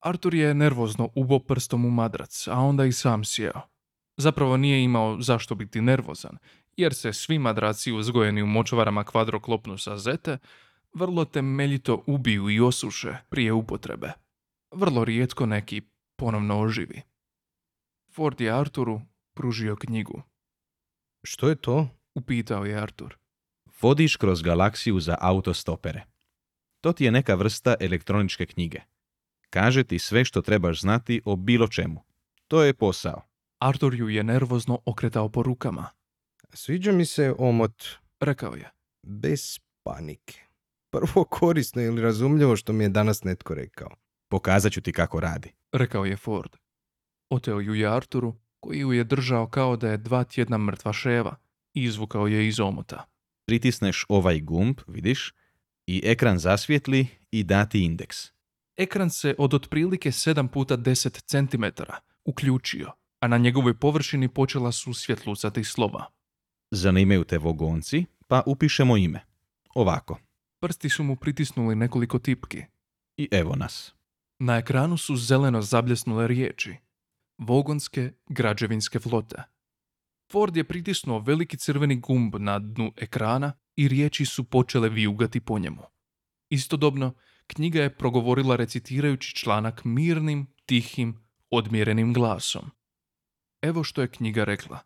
Artur 0.00 0.34
je 0.34 0.54
nervozno 0.54 1.08
ubo 1.14 1.38
prstom 1.38 1.84
u 1.84 1.90
madrac, 1.90 2.48
a 2.48 2.58
onda 2.58 2.84
i 2.84 2.92
sam 2.92 3.24
sjeo. 3.24 3.60
Zapravo 4.16 4.56
nije 4.56 4.84
imao 4.84 5.20
zašto 5.20 5.54
biti 5.54 5.80
nervozan, 5.80 6.38
jer 6.76 6.94
se 6.94 7.12
svi 7.12 7.38
madraci 7.38 7.92
uzgojeni 7.92 8.42
u 8.42 8.46
močvarama 8.46 9.04
kvadroklopnu 9.04 9.78
sa 9.78 9.96
zete 9.96 10.38
vrlo 10.94 11.24
temeljito 11.24 12.04
ubiju 12.06 12.50
i 12.50 12.60
osuše 12.60 13.16
prije 13.28 13.52
upotrebe. 13.52 14.12
Vrlo 14.74 15.04
rijetko 15.04 15.46
neki 15.46 15.82
ponovno 16.16 16.60
oživi. 16.60 17.02
Ford 18.14 18.40
je 18.40 18.52
Arturu 18.60 19.00
pružio 19.34 19.76
knjigu. 19.76 20.22
Što 21.22 21.48
je 21.48 21.56
to? 21.56 21.88
Upitao 22.14 22.64
je 22.64 22.82
Artur. 22.82 23.16
Vodiš 23.82 24.16
kroz 24.16 24.42
galaksiju 24.42 25.00
za 25.00 25.16
autostopere. 25.20 26.09
To 26.80 26.92
ti 26.92 27.04
je 27.04 27.10
neka 27.10 27.34
vrsta 27.34 27.74
elektroničke 27.80 28.46
knjige. 28.46 28.80
Kaže 29.50 29.84
ti 29.84 29.98
sve 29.98 30.24
što 30.24 30.42
trebaš 30.42 30.80
znati 30.80 31.22
o 31.24 31.36
bilo 31.36 31.68
čemu. 31.68 32.04
To 32.48 32.62
je 32.62 32.74
posao. 32.74 33.22
Artur 33.58 33.94
ju 33.94 34.08
je 34.08 34.24
nervozno 34.24 34.78
okretao 34.84 35.28
po 35.28 35.42
rukama. 35.42 35.86
Sviđa 36.52 36.92
mi 36.92 37.04
se 37.06 37.34
omot 37.38 37.84
Rekao 38.20 38.54
je. 38.54 38.70
bez 39.02 39.58
panike. 39.82 40.40
Prvo 40.90 41.24
korisno 41.24 41.82
ili 41.82 42.02
razumljivo 42.02 42.56
što 42.56 42.72
mi 42.72 42.84
je 42.84 42.88
danas 42.88 43.24
netko 43.24 43.54
rekao. 43.54 43.90
Pokazat 44.28 44.72
ću 44.72 44.80
ti 44.80 44.92
kako 44.92 45.20
radi. 45.20 45.52
rekao 45.72 46.04
je 46.04 46.16
Ford. 46.16 46.56
Oteo 47.30 47.60
ju 47.60 47.74
je 47.74 47.86
Arturu, 47.96 48.34
koji 48.60 48.78
ju 48.78 48.92
je 48.92 49.04
držao 49.04 49.46
kao 49.48 49.76
da 49.76 49.90
je 49.90 49.96
dva 49.96 50.24
tjedna 50.24 50.58
mrtva 50.58 50.92
ševa 50.92 51.36
i 51.74 51.82
izvukao 51.84 52.26
je 52.26 52.48
iz 52.48 52.60
omota. 52.60 53.04
Pritisneš 53.46 54.06
ovaj 54.08 54.40
gumb, 54.40 54.80
vidiš, 54.86 55.34
i 55.90 56.02
ekran 56.04 56.38
zasvijetli 56.38 57.06
i 57.30 57.44
dati 57.44 57.84
indeks. 57.84 58.16
Ekran 58.76 59.10
se 59.10 59.34
od 59.38 59.54
otprilike 59.54 60.10
7 60.10 60.48
puta 60.48 60.76
10 60.76 61.22
cm 61.24 61.82
uključio, 62.24 62.92
a 63.20 63.28
na 63.28 63.38
njegovoj 63.38 63.74
površini 63.78 64.28
počela 64.28 64.72
su 64.72 64.94
svjetlucati 64.94 65.64
slova. 65.64 66.06
Zanimaju 66.70 67.24
te 67.24 67.38
vogonci, 67.38 68.04
pa 68.28 68.42
upišemo 68.46 68.96
ime. 68.96 69.20
Ovako. 69.74 70.18
Prsti 70.60 70.88
su 70.88 71.04
mu 71.04 71.16
pritisnuli 71.16 71.76
nekoliko 71.76 72.18
tipki. 72.18 72.62
I 73.16 73.28
evo 73.30 73.56
nas. 73.56 73.94
Na 74.38 74.56
ekranu 74.56 74.96
su 74.96 75.16
zeleno 75.16 75.62
zabljesnule 75.62 76.26
riječi. 76.26 76.76
Vogonske 77.38 78.12
građevinske 78.28 78.98
flote. 78.98 79.42
Ford 80.32 80.56
je 80.56 80.64
pritisnuo 80.64 81.18
veliki 81.18 81.56
crveni 81.56 82.00
gumb 82.00 82.34
na 82.38 82.58
dnu 82.58 82.92
ekrana 82.96 83.52
i 83.76 83.88
riječi 83.88 84.26
su 84.26 84.44
počele 84.44 84.88
vijugati 84.88 85.40
po 85.40 85.58
njemu. 85.58 85.82
Istodobno, 86.48 87.14
knjiga 87.46 87.82
je 87.82 87.96
progovorila 87.96 88.56
recitirajući 88.56 89.36
članak 89.36 89.84
mirnim, 89.84 90.46
tihim, 90.66 91.24
odmjerenim 91.50 92.12
glasom. 92.14 92.70
Evo 93.62 93.84
što 93.84 94.02
je 94.02 94.10
knjiga 94.10 94.44
rekla. 94.44 94.78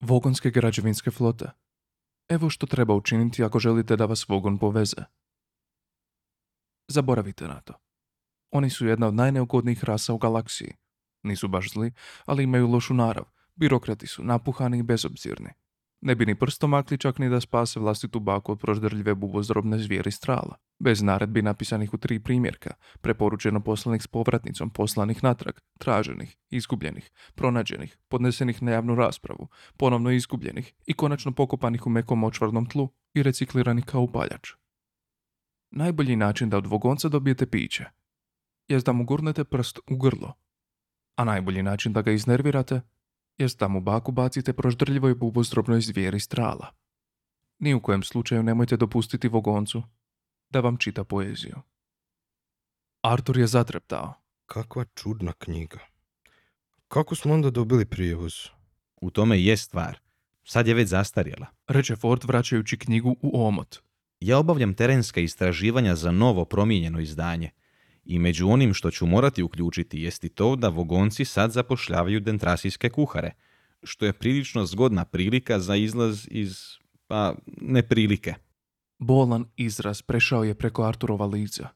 Vogonske 0.00 0.50
građevinske 0.50 1.10
flote. 1.10 1.50
Evo 2.28 2.50
što 2.50 2.66
treba 2.66 2.94
učiniti 2.94 3.44
ako 3.44 3.58
želite 3.58 3.96
da 3.96 4.06
vas 4.06 4.28
vogon 4.28 4.58
poveze. 4.58 5.04
Zaboravite 6.88 7.48
na 7.48 7.60
to. 7.60 7.74
Oni 8.50 8.70
su 8.70 8.86
jedna 8.86 9.06
od 9.06 9.14
najneugodnijih 9.14 9.84
rasa 9.84 10.12
u 10.12 10.18
galaksiji. 10.18 10.74
Nisu 11.22 11.48
baš 11.48 11.70
zli, 11.70 11.92
ali 12.24 12.42
imaju 12.42 12.68
lošu 12.68 12.94
narav. 12.94 13.24
Birokrati 13.54 14.06
su 14.06 14.24
napuhani 14.24 14.78
i 14.78 14.82
bezobzirni. 14.82 15.50
Ne 16.06 16.14
bi 16.14 16.26
ni 16.26 16.34
prstom 16.34 16.70
makli 16.70 16.98
čak 16.98 17.18
ni 17.18 17.28
da 17.28 17.40
spase 17.40 17.80
vlastitu 17.80 18.20
baku 18.20 18.52
od 18.52 18.60
proždrljive 18.60 19.14
bubozdrobne 19.14 19.78
zvijeri 19.78 20.10
strala. 20.10 20.56
Bez 20.78 21.02
naredbi 21.02 21.42
napisanih 21.42 21.94
u 21.94 21.98
tri 21.98 22.20
primjerka, 22.20 22.74
preporučeno 23.00 23.60
poslanih 23.60 24.02
s 24.02 24.06
povratnicom, 24.06 24.70
poslanih 24.70 25.24
natrag, 25.24 25.54
traženih, 25.78 26.36
izgubljenih, 26.50 27.10
pronađenih, 27.34 27.98
podnesenih 28.08 28.62
na 28.62 28.70
javnu 28.70 28.94
raspravu, 28.94 29.48
ponovno 29.76 30.10
izgubljenih 30.10 30.72
i 30.86 30.94
konačno 30.94 31.32
pokopanih 31.32 31.86
u 31.86 31.90
mekom 31.90 32.24
očvarnom 32.24 32.66
tlu 32.66 32.88
i 33.14 33.22
recikliranih 33.22 33.84
kao 33.84 34.02
upaljač. 34.02 34.50
Najbolji 35.70 36.16
način 36.16 36.50
da 36.50 36.58
od 36.58 36.66
vogonca 36.66 37.08
dobijete 37.08 37.46
piće 37.46 37.84
jest 38.68 38.86
da 38.86 38.92
mu 38.92 39.04
gurnete 39.04 39.44
prst 39.44 39.78
u 39.90 39.96
grlo, 39.96 40.34
a 41.16 41.24
najbolji 41.24 41.62
način 41.62 41.92
da 41.92 42.02
ga 42.02 42.10
iznervirate 42.10 42.80
jest 43.38 43.58
da 43.58 43.68
mu 43.68 43.80
baku 43.80 44.12
bacite 44.12 44.52
proždrljivoj 44.52 45.14
bubozdrobnoj 45.14 45.80
zvijeri 45.80 46.20
strala. 46.20 46.72
Ni 47.58 47.74
u 47.74 47.80
kojem 47.80 48.02
slučaju 48.02 48.42
nemojte 48.42 48.76
dopustiti 48.76 49.28
Vogoncu 49.28 49.82
da 50.50 50.60
vam 50.60 50.76
čita 50.76 51.04
poeziju. 51.04 51.56
Artur 53.02 53.38
je 53.38 53.46
zatreptao. 53.46 54.14
Kakva 54.46 54.84
čudna 54.94 55.32
knjiga. 55.32 55.78
Kako 56.88 57.14
smo 57.14 57.34
onda 57.34 57.50
dobili 57.50 57.86
prijevoz? 57.86 58.34
U 58.96 59.10
tome 59.10 59.42
je 59.42 59.56
stvar. 59.56 59.98
Sad 60.44 60.66
je 60.66 60.74
već 60.74 60.88
zastarjela. 60.88 61.46
Reče 61.66 61.96
Ford 61.96 62.24
vraćajući 62.24 62.78
knjigu 62.78 63.16
u 63.22 63.46
omot. 63.46 63.76
Ja 64.20 64.38
obavljam 64.38 64.74
terenska 64.74 65.20
istraživanja 65.20 65.96
za 65.96 66.10
novo 66.10 66.44
promijenjeno 66.44 67.00
izdanje. 67.00 67.50
I 68.06 68.18
među 68.18 68.48
onim 68.48 68.74
što 68.74 68.90
ću 68.90 69.06
morati 69.06 69.42
uključiti 69.42 70.00
jest 70.00 70.24
i 70.24 70.28
to 70.28 70.56
da 70.56 70.68
vogonci 70.68 71.24
sad 71.24 71.52
zapošljavaju 71.52 72.20
dentrasijske 72.20 72.90
kuhare, 72.90 73.30
što 73.82 74.06
je 74.06 74.12
prilično 74.12 74.66
zgodna 74.66 75.04
prilika 75.04 75.58
za 75.60 75.76
izlaz 75.76 76.26
iz, 76.30 76.58
pa, 77.06 77.34
neprilike. 77.60 78.34
Bolan 78.98 79.44
izraz 79.56 80.02
prešao 80.02 80.44
je 80.44 80.54
preko 80.54 80.84
Arturova 80.84 81.26
lica. 81.26 81.68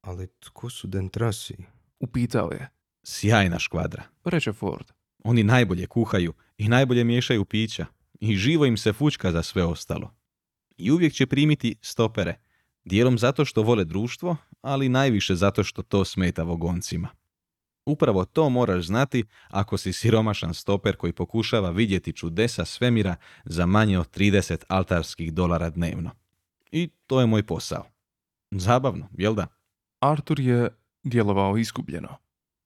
Ali 0.00 0.28
tko 0.40 0.70
su 0.70 0.86
dentrasi? 0.86 1.56
Upitao 2.00 2.50
je. 2.52 2.68
Sjajna 3.04 3.58
škvadra. 3.58 4.02
Reče 4.24 4.52
Ford. 4.52 4.86
Oni 5.24 5.42
najbolje 5.42 5.86
kuhaju 5.86 6.32
i 6.58 6.68
najbolje 6.68 7.04
miješaju 7.04 7.44
pića 7.44 7.86
i 8.20 8.36
živo 8.36 8.66
im 8.66 8.76
se 8.76 8.92
fučka 8.92 9.32
za 9.32 9.42
sve 9.42 9.64
ostalo. 9.64 10.14
I 10.76 10.90
uvijek 10.90 11.12
će 11.12 11.26
primiti 11.26 11.76
stopere, 11.80 12.34
dijelom 12.84 13.18
zato 13.18 13.44
što 13.44 13.62
vole 13.62 13.84
društvo, 13.84 14.36
ali 14.62 14.88
najviše 14.88 15.34
zato 15.34 15.64
što 15.64 15.82
to 15.82 16.04
smeta 16.04 16.42
vogoncima. 16.42 17.08
Upravo 17.86 18.24
to 18.24 18.48
moraš 18.48 18.86
znati 18.86 19.24
ako 19.48 19.76
si 19.76 19.92
siromašan 19.92 20.54
stoper 20.54 20.96
koji 20.96 21.12
pokušava 21.12 21.70
vidjeti 21.70 22.12
čudesa 22.12 22.64
svemira 22.64 23.16
za 23.44 23.66
manje 23.66 23.98
od 23.98 24.16
30 24.16 24.64
altarskih 24.68 25.32
dolara 25.32 25.70
dnevno. 25.70 26.10
I 26.70 26.90
to 27.06 27.20
je 27.20 27.26
moj 27.26 27.42
posao. 27.42 27.84
Zabavno, 28.50 29.08
jel 29.18 29.34
da? 29.34 29.46
Artur 30.00 30.40
je 30.40 30.68
djelovao 31.04 31.56
izgubljeno. 31.56 32.16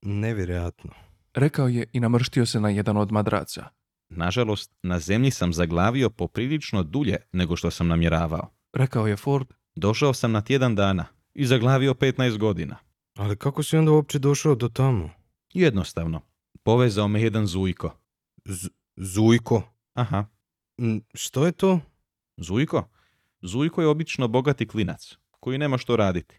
Nevjerojatno. 0.03 0.91
Rekao 1.35 1.69
je 1.69 1.87
i 1.93 2.01
namrštio 2.01 2.47
se 2.47 2.61
na 2.61 2.69
jedan 2.69 2.97
od 2.97 3.13
madraca. 3.13 3.69
Nažalost, 4.09 4.73
na 4.83 4.99
zemlji 4.99 5.31
sam 5.31 5.53
zaglavio 5.53 6.11
poprilično 6.11 6.83
dulje 6.83 7.17
nego 7.33 7.57
što 7.57 7.71
sam 7.71 7.89
namjeravao. 7.89 8.51
Rekao 8.73 9.07
je 9.07 9.17
Ford. 9.17 9.47
Došao 9.75 10.15
sam 10.15 10.33
na 10.33 10.41
tjedan 10.41 10.75
dana 10.75 11.16
i 11.37 11.47
zaglavio 11.47 11.95
15 11.95 12.39
godina. 12.39 12.77
Ali 13.15 13.37
kako 13.37 13.63
si 13.63 13.77
onda 13.77 13.93
uopće 13.93 14.19
došao 14.19 14.55
do 14.55 14.69
tamo? 14.69 15.11
Jednostavno. 15.55 16.21
Povezao 16.63 17.09
me 17.09 17.23
jedan 17.23 17.47
zujko. 17.47 17.99
Z- 18.45 18.69
Zujko. 18.97 19.63
Aha, 19.95 20.27
N- 20.79 21.01
što 21.15 21.47
je 21.47 21.53
to? 21.53 21.81
zujko? 22.37 22.89
Zujko 23.43 23.81
je 23.83 23.89
obično 23.89 24.29
bogati 24.29 24.67
klinac, 24.69 25.17
koji 25.41 25.59
nema 25.59 25.79
što 25.79 25.97
raditi. 25.97 26.35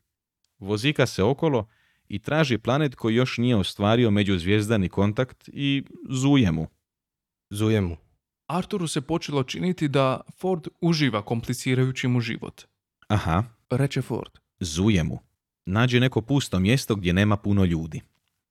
Vozika 0.60 1.06
se 1.06 1.24
okolo 1.24 1.68
i 2.08 2.20
traži 2.20 2.58
planet 2.58 2.96
koji 2.96 3.16
još 3.16 3.38
nije 3.38 3.56
ostvario 3.56 4.12
međuzvijezdani 4.12 4.90
kontakt 4.90 5.50
i 5.54 5.84
zuje 6.10 6.52
mu. 6.52 6.68
Zuje 7.50 7.82
mu. 7.82 7.98
Arturu 8.48 8.88
se 8.88 9.02
počelo 9.02 9.44
činiti 9.44 9.88
da 9.88 10.22
Ford 10.40 10.68
uživa 10.82 11.22
komplicirajući 11.22 12.08
mu 12.08 12.20
život. 12.22 12.62
Aha, 13.08 13.44
Reče 13.70 14.02
Ford. 14.02 14.32
Zuje 14.60 15.04
mu. 15.04 15.20
Nađe 15.66 16.00
neko 16.00 16.22
pusto 16.22 16.60
mjesto 16.60 16.96
gdje 16.96 17.14
nema 17.14 17.38
puno 17.38 17.66
ljudi. 17.66 18.02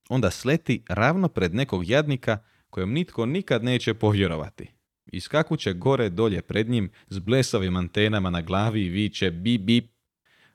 Onda 0.08 0.30
sleti 0.30 0.82
ravno 0.88 1.28
pred 1.28 1.54
nekog 1.54 1.88
jadnika 1.88 2.38
kojem 2.70 2.92
nitko 2.92 3.26
nikad 3.26 3.64
neće 3.64 3.94
povjerovati. 3.94 4.70
Iskakuće 5.06 5.72
gore 5.72 6.10
dolje 6.10 6.42
pred 6.42 6.68
njim 6.68 6.90
s 7.08 7.18
blesavim 7.18 7.76
antenama 7.76 8.30
na 8.30 8.42
glavi 8.42 8.84
i 8.84 8.88
viće 8.88 9.30
bip 9.30 9.62
bip. 9.62 9.90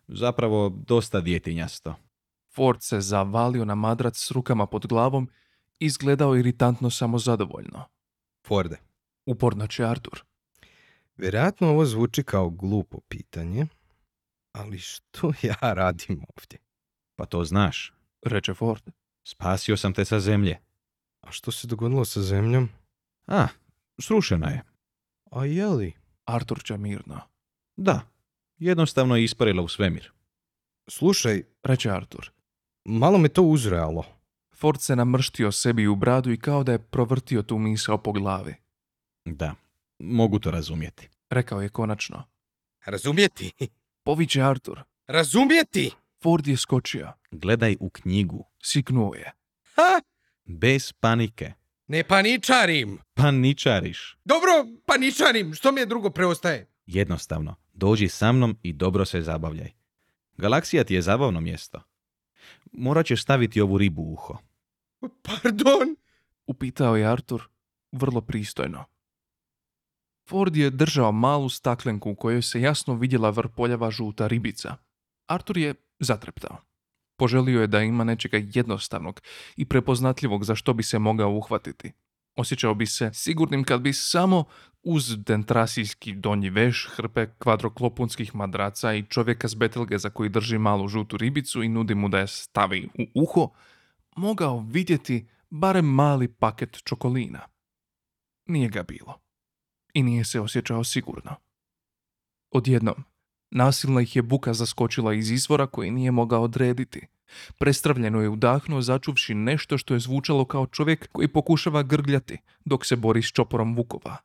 Zapravo 0.08 0.70
dosta 0.88 1.22
djetinjasto. 1.22 1.96
Ford 2.56 2.78
se 2.82 3.02
zavalio 3.02 3.66
na 3.66 3.76
madrac 3.76 4.18
s 4.18 4.32
rukama 4.32 4.66
pod 4.66 4.88
glavom 4.88 5.30
i 5.80 5.86
izgledao 5.86 6.36
iritantno 6.38 6.90
samozadovoljno. 6.90 7.84
Forde. 8.48 8.78
Uporno 9.26 9.68
će 9.68 9.84
Artur. 9.86 10.24
Vjerojatno 11.18 11.70
ovo 11.70 11.86
zvuči 11.86 12.24
kao 12.24 12.50
glupo 12.50 13.00
pitanje, 13.00 13.68
ali 14.52 14.80
što 14.80 15.32
ja 15.50 15.74
radim 15.74 16.22
ovdje? 16.38 16.60
Pa 17.16 17.26
to 17.26 17.44
znaš. 17.44 17.94
Reče 18.26 18.54
Ford. 18.54 18.84
Spasio 19.28 19.78
sam 19.78 19.94
te 19.94 20.06
sa 20.06 20.20
zemlje. 20.20 20.60
A 21.22 21.32
što 21.32 21.52
se 21.52 21.68
dogodilo 21.68 22.06
sa 22.06 22.22
zemljom? 22.22 22.70
A, 23.28 23.48
srušena 24.02 24.50
je. 24.50 24.64
A 25.32 25.46
je 25.46 25.66
li? 25.66 25.94
Artur 26.26 26.64
će 26.64 26.78
mirno. 26.78 27.22
Da, 27.78 28.02
jednostavno 28.58 29.16
je 29.16 29.24
isparila 29.24 29.64
u 29.64 29.68
svemir. 29.68 30.12
Slušaj, 30.90 31.44
Reče 31.64 31.90
Artur. 31.90 32.32
malo 32.86 33.18
me 33.18 33.30
to 33.30 33.42
uzrealo. 33.44 34.06
Ford 34.56 34.82
se 34.82 34.96
namrštio 34.96 35.52
sebi 35.52 35.88
u 35.88 35.96
bradu 35.96 36.32
i 36.32 36.38
kao 36.38 36.64
da 36.64 36.72
je 36.72 36.80
provrtio 36.80 37.42
tu 37.42 37.58
misao 37.58 37.98
po 37.98 38.12
glavi. 38.12 38.56
Da, 39.26 39.56
mogu 40.00 40.40
to 40.40 40.52
razumjeti. 40.52 41.10
Rekao 41.30 41.62
je 41.62 41.70
konačno. 41.70 42.24
Razumjeti? 42.86 43.52
Poviće 44.04 44.42
Artur. 44.42 44.84
Razumjeti? 45.08 45.92
Ford 46.24 46.48
je 46.48 46.58
skočio. 46.58 47.14
Gledaj 47.32 47.76
u 47.80 47.90
knjigu. 47.90 48.46
Siknuo 48.64 49.14
je. 49.16 49.32
Ha? 49.76 50.02
Bez 50.46 50.94
panike. 50.94 51.54
Ne 51.88 52.04
paničarim. 52.04 52.98
Paničariš. 53.14 54.18
Dobro, 54.26 54.52
paničarim. 54.86 55.54
Što 55.54 55.72
mi 55.72 55.80
je 55.80 55.86
drugo 55.86 56.10
preostaje? 56.10 56.70
Jednostavno, 56.86 57.56
dođi 57.74 58.08
sa 58.08 58.32
mnom 58.32 58.58
i 58.64 58.74
dobro 58.74 59.06
se 59.06 59.22
zabavljaj. 59.22 59.72
Galaksija 60.38 60.84
ti 60.84 60.94
je 60.94 61.02
zabavno 61.02 61.42
mjesto. 61.42 61.82
Morat 62.72 63.06
ćeš 63.06 63.24
staviti 63.24 63.62
ovu 63.62 63.78
ribu 63.78 64.02
u 64.02 64.14
uho. 64.14 64.38
Pardon? 65.22 65.96
Upitao 66.48 66.96
je 66.96 67.06
Artur 67.06 67.50
vrlo 67.92 68.22
pristojno. 68.22 68.86
Ford 70.32 70.56
je 70.56 70.70
držao 70.70 71.12
malu 71.12 71.50
staklenku 71.50 72.12
u 72.12 72.16
kojoj 72.16 72.42
se 72.42 72.62
jasno 72.62 72.94
vidjela 72.94 73.30
vrpoljava 73.30 73.92
žuta 73.92 74.28
ribica. 74.28 74.76
Artur 75.28 75.58
je 75.58 75.74
zatreptao. 76.00 76.58
Poželio 77.18 77.62
je 77.62 77.68
da 77.68 77.82
ima 77.82 78.04
nečega 78.04 78.38
jednostavnog 78.54 79.22
i 79.56 79.66
prepoznatljivog 79.66 80.46
za 80.46 80.56
što 80.56 80.74
bi 80.74 80.84
se 80.84 81.00
mogao 81.00 81.32
uhvatiti. 81.32 81.92
Osjećao 82.36 82.74
bi 82.74 82.86
se 82.86 83.10
sigurnim 83.14 83.64
kad 83.64 83.82
bi 83.82 83.94
samo 83.94 84.44
uz 84.84 85.18
dentrasijski 85.18 86.14
donji 86.14 86.50
veš, 86.50 86.90
hrpe 86.96 87.28
kvadroklopunskih 87.38 88.36
madraca 88.36 88.94
i 88.94 89.04
čovjeka 89.04 89.48
s 89.48 89.56
betelge 89.56 89.98
za 89.98 90.10
koji 90.10 90.30
drži 90.30 90.58
malu 90.58 90.88
žutu 90.88 91.18
ribicu 91.18 91.64
i 91.64 91.70
nudi 91.70 91.96
mu 91.96 92.10
da 92.10 92.20
je 92.20 92.28
stavi 92.28 92.90
u 93.00 93.24
uho, 93.24 93.50
mogao 94.16 94.60
vidjeti 94.60 95.28
barem 95.50 95.86
mali 95.86 96.28
paket 96.28 96.78
čokolina. 96.84 97.40
Nije 98.46 98.70
ga 98.70 98.84
bilo. 98.84 99.31
I 99.94 100.04
nije 100.04 100.26
se 100.26 100.40
osjećao 100.40 100.84
sigurno. 100.84 101.36
Odjednom, 102.52 103.04
nasilna 103.52 104.02
ih 104.02 104.16
je 104.16 104.22
buka 104.22 104.54
zaskočila 104.54 105.14
iz 105.14 105.32
izvora 105.32 105.68
koji 105.68 105.92
nije 105.92 106.12
mogao 106.12 106.44
odrediti. 106.44 107.08
Prestravljeno 107.58 108.22
je 108.22 108.30
udahnuo 108.30 108.82
začuvši 108.82 109.34
nešto 109.34 109.78
što 109.78 109.94
je 109.94 110.00
zvučalo 110.00 110.46
kao 110.46 110.68
čovjek 110.68 111.08
koji 111.12 111.28
pokušava 111.28 111.84
grgljati 111.84 112.38
dok 112.66 112.86
se 112.86 112.96
bori 112.96 113.22
s 113.24 113.32
čoporom 113.32 113.76
vukova. 113.76 114.18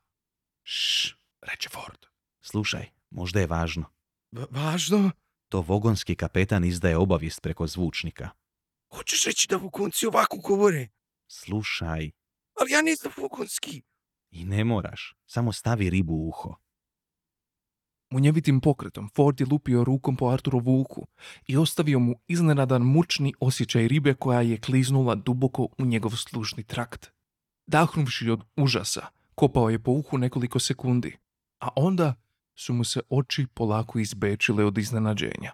Šš, 0.63 1.15
reče 1.41 1.69
Ford. 1.69 2.05
Slušaj, 2.41 2.85
možda 3.09 3.39
je 3.39 3.47
važno. 3.47 3.85
Va- 4.31 4.47
važno? 4.51 5.11
To 5.49 5.61
vogonski 5.61 6.15
kapetan 6.15 6.63
izdaje 6.65 6.97
obavijest 6.97 7.41
preko 7.41 7.67
zvučnika. 7.67 8.29
Hoćeš 8.95 9.23
reći 9.25 9.47
da 9.49 9.57
vukonci 9.57 10.05
ovako 10.05 10.37
govore? 10.37 10.87
Slušaj, 11.27 12.11
Ali 12.61 12.71
ja 12.71 12.81
nisam 12.81 13.11
vukonski. 13.17 13.81
I 14.31 14.45
ne 14.45 14.63
moraš, 14.63 15.15
samo 15.25 15.51
stavi 15.53 15.89
ribu 15.89 16.13
u 16.13 16.27
uho. 16.27 16.55
Munjevitim 18.09 18.61
pokretom 18.61 19.09
Ford 19.15 19.41
je 19.41 19.47
lupio 19.51 19.83
rukom 19.83 20.15
po 20.15 20.29
Arturovu 20.29 20.81
uhu 20.81 21.07
i 21.47 21.57
ostavio 21.57 21.99
mu 21.99 22.15
iznenadan 22.27 22.81
mučni 22.81 23.33
osjećaj 23.39 23.87
ribe 23.87 24.13
koja 24.13 24.41
je 24.41 24.61
kliznula 24.61 25.15
duboko 25.15 25.67
u 25.77 25.85
njegov 25.85 26.11
slušni 26.11 26.63
trakt. 26.63 27.11
Dahnuvši 27.65 28.29
od 28.29 28.43
užasa, 28.55 29.05
kopao 29.35 29.69
je 29.69 29.79
po 29.79 29.91
uhu 29.91 30.17
nekoliko 30.17 30.59
sekundi, 30.59 31.17
a 31.59 31.67
onda 31.75 32.15
su 32.55 32.73
mu 32.73 32.83
se 32.83 33.01
oči 33.09 33.47
polako 33.53 33.99
izbečile 33.99 34.65
od 34.65 34.77
iznenađenja. 34.77 35.51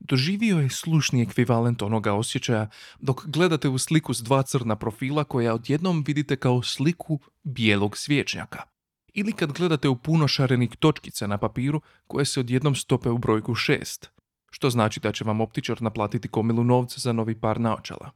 Doživio 0.00 0.58
je 0.58 0.70
slušni 0.70 1.22
ekvivalent 1.22 1.82
onoga 1.82 2.12
osjećaja 2.12 2.68
dok 2.98 3.26
gledate 3.26 3.68
u 3.68 3.78
sliku 3.78 4.14
s 4.14 4.22
dva 4.22 4.42
crna 4.42 4.76
profila 4.76 5.24
koja 5.24 5.54
odjednom 5.54 6.04
vidite 6.06 6.36
kao 6.36 6.62
sliku 6.62 7.18
bijelog 7.42 7.96
svječnjaka 7.96 8.62
ili 9.12 9.32
kad 9.32 9.52
gledate 9.52 9.88
u 9.88 9.96
puno 9.96 10.28
šarenih 10.28 10.70
točkica 10.78 11.26
na 11.26 11.38
papiru 11.38 11.80
koje 12.06 12.24
se 12.24 12.40
odjednom 12.40 12.74
stope 12.74 13.08
u 13.10 13.18
brojku 13.18 13.54
šest, 13.54 14.10
što 14.50 14.70
znači 14.70 15.00
da 15.00 15.12
će 15.12 15.24
vam 15.24 15.40
optičar 15.40 15.82
naplatiti 15.82 16.28
komilu 16.28 16.64
novca 16.64 17.00
za 17.00 17.12
novi 17.12 17.40
par 17.40 17.60
naočala. 17.60 18.10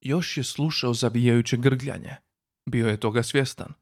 Još 0.00 0.36
je 0.36 0.44
slušao 0.44 0.94
zavijajuće 0.94 1.56
grgljanje. 1.56 2.16
Bio 2.66 2.88
je 2.88 3.00
toga 3.00 3.22
svjestan. 3.22 3.72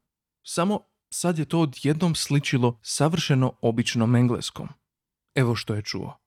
Samo 0.43 0.89
Sad 1.11 1.39
je 1.39 1.45
to 1.45 1.59
odjednom 1.59 2.15
sličilo 2.15 2.79
savršeno 2.81 3.53
običnom 3.61 4.15
engleskom. 4.15 4.69
Evo 5.35 5.55
što 5.55 5.75
je 5.75 5.81
čuo. 5.81 6.17